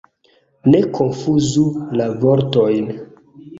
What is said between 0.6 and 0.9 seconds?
Ne